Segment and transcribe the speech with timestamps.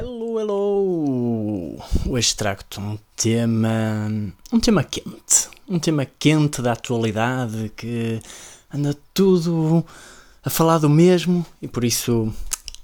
[0.00, 1.76] Hello, hello!
[2.08, 4.08] Hoje trago-te um tema.
[4.52, 5.48] um tema quente.
[5.68, 8.22] Um tema quente da atualidade que
[8.72, 9.84] anda tudo
[10.44, 12.32] a falar do mesmo e por isso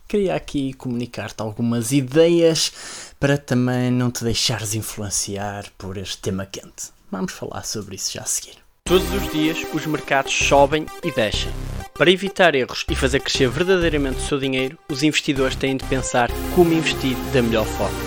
[0.08, 2.72] queria aqui comunicar-te algumas ideias
[3.20, 6.90] para também não te deixares influenciar por este tema quente.
[7.12, 8.63] Vamos falar sobre isso já a seguir.
[8.86, 11.50] Todos os dias os mercados sobem e descem.
[11.94, 16.30] Para evitar erros e fazer crescer verdadeiramente o seu dinheiro, os investidores têm de pensar
[16.54, 17.98] como investir da melhor forma.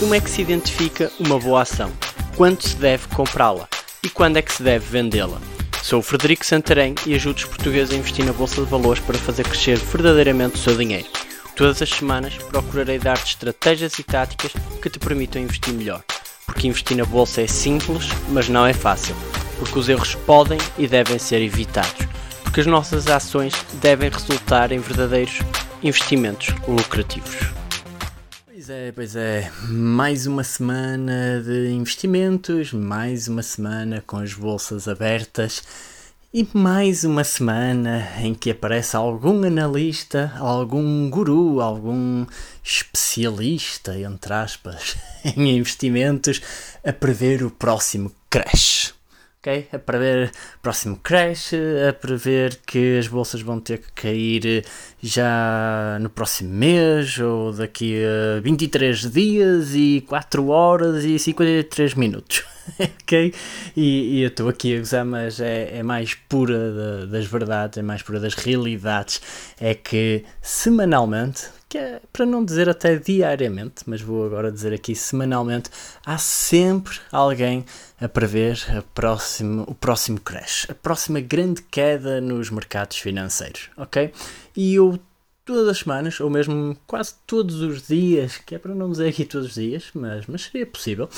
[0.00, 1.92] Como é que se identifica uma boa ação?
[2.36, 3.68] Quando se deve comprá-la?
[4.02, 5.40] E quando é que se deve vendê-la?
[5.80, 9.16] Sou o Frederico Santarém e ajudo os portugueses a investir na Bolsa de Valores para
[9.16, 11.06] fazer crescer verdadeiramente o seu dinheiro.
[11.54, 14.50] Todas as semanas procurarei dar-te estratégias e táticas
[14.82, 16.02] que te permitam investir melhor.
[16.44, 19.14] Porque investir na Bolsa é simples, mas não é fácil
[19.58, 22.06] porque os erros podem e devem ser evitados,
[22.42, 25.38] porque as nossas ações devem resultar em verdadeiros
[25.82, 27.36] investimentos lucrativos.
[28.46, 34.88] Pois é, pois é, mais uma semana de investimentos, mais uma semana com as bolsas
[34.88, 35.62] abertas
[36.34, 42.26] e mais uma semana em que aparece algum analista, algum guru, algum
[42.64, 46.42] especialista, entre aspas, em investimentos,
[46.84, 48.95] a prever o próximo crash
[49.46, 49.68] ok?
[49.72, 51.52] A prever próximo crash,
[51.88, 54.64] a prever que as bolsas vão ter que cair
[55.00, 62.44] já no próximo mês ou daqui a 23 dias e 4 horas e 53 minutos,
[63.02, 63.32] ok?
[63.76, 67.82] E, e eu estou aqui a gozar, mas é, é mais pura das verdades, é
[67.82, 69.20] mais pura das realidades.
[69.60, 74.94] É que semanalmente que é para não dizer até diariamente, mas vou agora dizer aqui
[74.94, 75.68] semanalmente,
[76.04, 77.66] há sempre alguém
[78.00, 84.10] a prever a próximo, o próximo crash, a próxima grande queda nos mercados financeiros, ok?
[84.56, 84.98] E eu
[85.44, 89.26] todas as semanas, ou mesmo quase todos os dias, que é para não dizer aqui
[89.26, 91.10] todos os dias, mas, mas seria possível,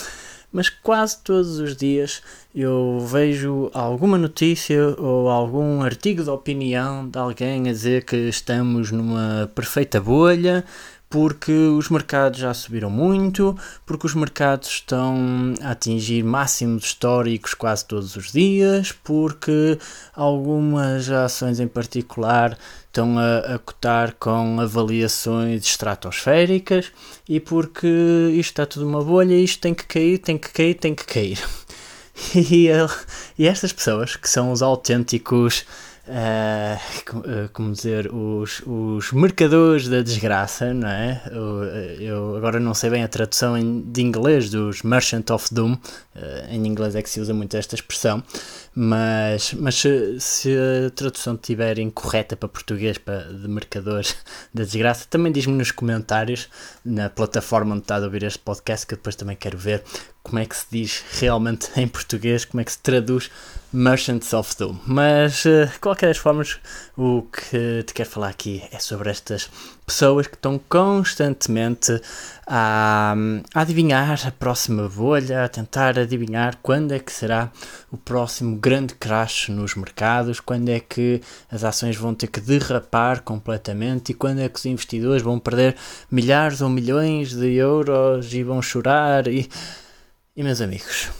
[0.52, 2.22] mas quase todos os dias
[2.54, 8.90] eu vejo alguma notícia ou algum artigo de opinião de alguém a dizer que estamos
[8.90, 10.64] numa perfeita bolha,
[11.10, 17.84] porque os mercados já subiram muito, porque os mercados estão a atingir máximos históricos quase
[17.86, 19.78] todos os dias, porque
[20.14, 26.92] algumas ações em particular estão a, a cotar com avaliações estratosféricas
[27.28, 27.86] e porque
[28.32, 31.38] isto está tudo uma bolha, isto tem que cair, tem que cair, tem que cair.
[32.34, 32.66] E,
[33.38, 35.64] e estas pessoas, que são os autênticos
[36.08, 41.22] Uh, como dizer, os, os mercadores da desgraça, não é?
[41.30, 41.64] Eu,
[42.00, 45.78] eu agora não sei bem a tradução de inglês dos Merchant of Doom, uh,
[46.48, 48.22] em inglês é que se usa muito esta expressão,
[48.74, 54.02] mas, mas se, se a tradução estiver incorreta para português para, de mercador
[54.54, 56.48] da desgraça, também diz-me nos comentários
[56.82, 59.84] na plataforma onde está a ouvir este podcast, que depois também quero ver
[60.28, 63.30] como é que se diz realmente em português, como é que se traduz
[63.70, 64.76] Merchants of Doom.
[64.86, 66.42] Mas, uh, de qualquer forma,
[66.96, 69.50] o que te quero falar aqui é sobre estas
[69.84, 72.00] pessoas que estão constantemente
[72.46, 73.14] a,
[73.54, 77.50] a, adivinhar a próxima bolha, a tentar adivinhar quando é que será
[77.90, 83.20] o próximo grande crash nos mercados, quando é que as ações vão ter que derrapar
[83.22, 85.76] completamente e quando é que os investidores vão perder
[86.10, 89.46] milhares ou milhões de euros e vão chorar e
[90.38, 91.10] e meus amigos,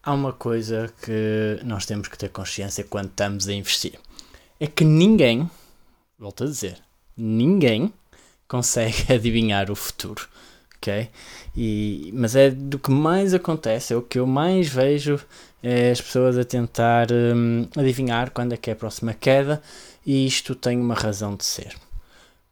[0.00, 3.98] há uma coisa que nós temos que ter consciência quando estamos a investir.
[4.60, 5.50] É que ninguém,
[6.16, 6.78] volto a dizer,
[7.16, 7.92] ninguém
[8.46, 10.28] consegue adivinhar o futuro.
[10.76, 11.10] ok?
[11.56, 15.18] E, mas é do que mais acontece, é o que eu mais vejo
[15.60, 19.60] é as pessoas a tentar hum, adivinhar quando é que é a próxima queda
[20.06, 21.74] e isto tem uma razão de ser.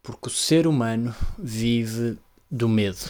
[0.01, 2.17] Porque o ser humano vive
[2.51, 3.09] do medo,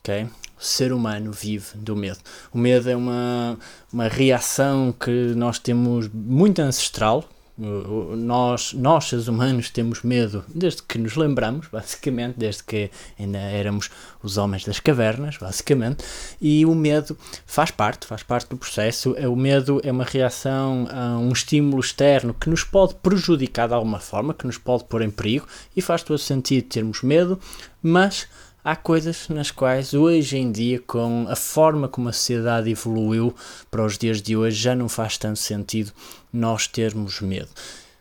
[0.00, 0.28] ok?
[0.66, 2.18] Ser humano vive do medo.
[2.52, 3.58] O medo é uma,
[3.92, 7.28] uma reação que nós temos muito ancestral.
[7.56, 13.90] Nós, nós, seres humanos, temos medo desde que nos lembramos, basicamente, desde que ainda éramos
[14.24, 16.04] os homens das cavernas, basicamente,
[16.40, 19.14] e o medo faz parte, faz parte do processo.
[19.16, 23.74] É, o medo é uma reação a um estímulo externo que nos pode prejudicar de
[23.74, 25.46] alguma forma, que nos pode pôr em perigo,
[25.76, 27.38] e faz todo sentido termos medo,
[27.80, 28.26] mas
[28.64, 33.34] há coisas nas quais hoje em dia, com a forma como a sociedade evoluiu
[33.70, 35.92] para os dias de hoje, já não faz tanto sentido
[36.32, 37.50] nós termos medo.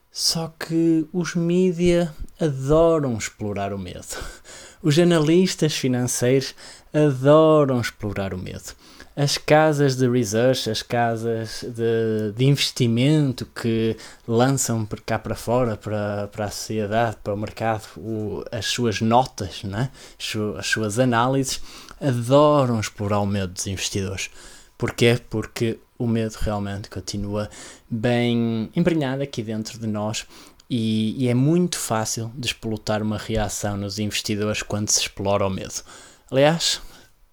[0.10, 4.06] Só que os mídia adoram explorar o medo.
[4.81, 6.54] Os analistas financeiros
[6.94, 8.75] adoram explorar o medo.
[9.15, 13.95] As casas de research, as casas de, de investimento que
[14.27, 19.01] lançam por cá para fora, para, para a sociedade, para o mercado, o, as suas
[19.01, 19.92] notas, né?
[20.57, 21.62] as suas análises,
[22.01, 24.31] adoram explorar o medo dos investidores.
[24.77, 25.19] Porquê?
[25.30, 27.50] Porque o medo realmente continua
[27.89, 30.25] bem emprenhado aqui dentro de nós
[30.69, 35.50] e, e, é muito fácil de explotar uma reação nos investidores quando se explora o
[35.50, 35.83] medo.
[36.31, 36.81] Aliás,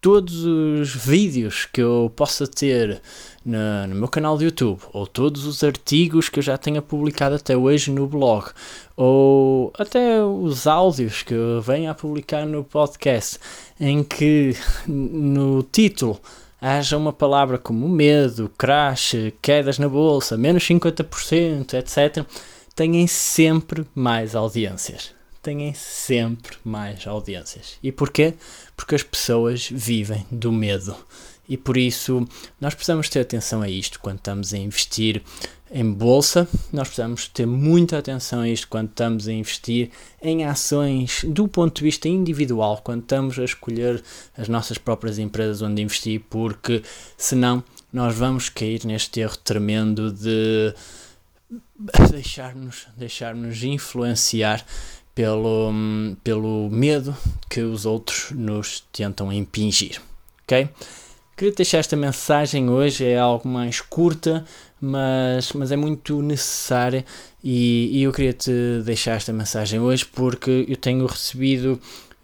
[0.01, 3.03] todos os vídeos que eu possa ter
[3.45, 7.35] no, no, meu canal de YouTube, ou todos os artigos que eu já tenha publicado
[7.35, 8.47] até hoje no blog,
[8.97, 13.39] ou até os áudios que eu venho a publicar no podcast,
[13.79, 14.57] em que
[14.89, 16.19] no título
[16.61, 22.25] haja uma palavra como medo, crash, quedas na bolsa, menos 50%, etc.,
[22.75, 27.79] têm sempre mais audiências têm sempre mais audiências.
[27.83, 28.35] E porquê?
[28.77, 30.97] Porque as pessoas vivem do medo.
[31.49, 32.27] E por isso
[32.61, 35.23] nós precisamos ter atenção a isto quando estamos a investir
[35.73, 39.91] em bolsa, nós precisamos ter muita atenção a isto quando estamos a investir
[40.21, 44.03] em ações do ponto de vista individual, quando estamos a escolher
[44.37, 46.83] as nossas próprias empresas onde investir, porque
[47.17, 47.63] senão
[47.93, 50.75] nós vamos cair neste erro tremendo de
[52.11, 54.65] deixar-nos deixar -nos influenciar
[55.21, 55.71] pelo,
[56.25, 57.15] pelo medo
[57.47, 60.01] que os outros nos tentam impingir.
[60.45, 60.67] Ok?
[61.37, 64.47] Queria deixar esta mensagem hoje, é algo mais curta,
[64.81, 67.05] mas, mas é muito necessária
[67.45, 68.51] e, e eu queria te
[68.83, 71.79] deixar esta mensagem hoje porque eu tenho recebido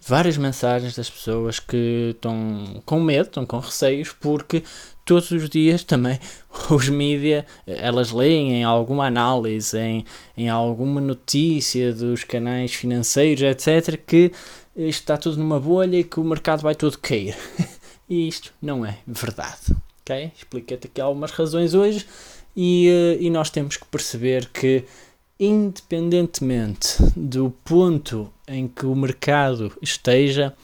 [0.07, 4.63] várias mensagens das pessoas que estão com medo, estão com receios, porque
[5.05, 6.19] todos os dias também
[6.71, 10.05] os mídias, elas leem em alguma análise, em,
[10.37, 14.31] em alguma notícia dos canais financeiros, etc., que
[14.77, 17.37] isto está tudo numa bolha e que o mercado vai todo cair.
[18.09, 19.75] e isto não é verdade.
[20.03, 20.33] ok?
[20.37, 22.07] Expliquei-te aqui algumas razões hoje
[22.55, 24.85] e, eh, e nós temos que perceber que
[25.39, 30.55] independentemente do ponto em que o mercado esteja,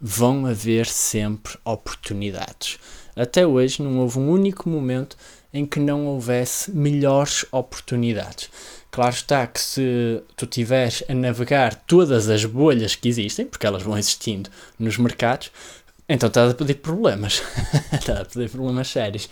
[0.00, 2.78] vão haver sempre oportunidades.
[3.14, 5.16] Até hoje não houve um único momento
[5.52, 8.50] em que não houvesse melhores oportunidades.
[8.90, 13.82] Claro está que se tu estiveres a navegar todas as bolhas que existem, porque elas
[13.82, 15.50] vão existindo nos mercados,
[16.08, 17.42] então estás a pedir problemas.
[17.92, 19.28] estás a pedir problemas sérios.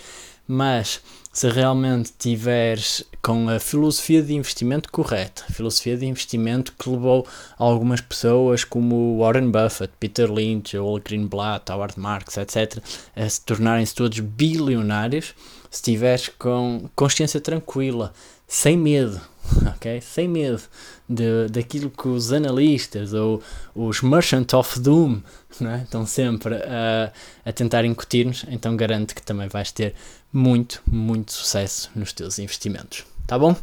[0.46, 1.00] Mas
[1.32, 7.26] se realmente tiveres com a filosofia de investimento correta, filosofia de investimento que levou
[7.58, 12.78] algumas pessoas como Warren Buffett, Peter Lynch, Joel Greenblatt, Howard Marks, etc.,
[13.16, 15.34] a se tornarem-se todos bilionários,
[15.70, 18.12] se tiveres com consciência tranquila,
[18.46, 19.20] sem medo,
[19.74, 20.00] ok?
[20.00, 20.62] Sem medo
[21.08, 23.42] de, daquilo que os analistas ou
[23.74, 25.20] os Merchant of Doom
[25.62, 25.82] é?
[25.82, 27.12] estão sempre a,
[27.44, 29.94] a tentar incutir-nos, então garanto que também vais ter
[30.34, 33.04] muito, muito sucesso nos teus investimentos.
[33.24, 33.56] Tá bom?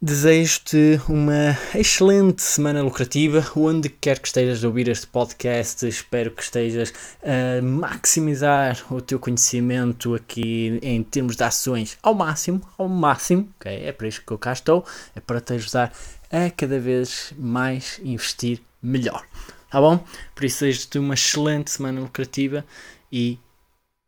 [0.00, 5.86] Desejo-te uma excelente semana lucrativa, onde quer que estejas a ouvir este podcast.
[5.86, 6.92] Espero que estejas
[7.22, 13.72] a maximizar o teu conhecimento aqui em termos de ações ao máximo, ao máximo, ok?
[13.72, 14.84] É para isso que eu cá estou,
[15.14, 15.92] é para te ajudar
[16.30, 19.24] a cada vez mais investir melhor,
[19.70, 20.04] tá bom?
[20.34, 22.64] Por isso, desejo-te uma excelente semana lucrativa
[23.10, 23.38] e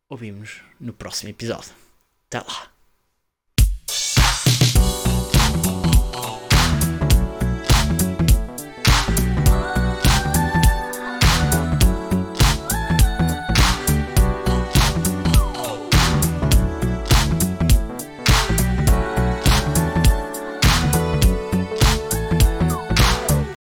[0.09, 1.73] ouvimos no próximo episódio.
[2.27, 2.76] Até lá!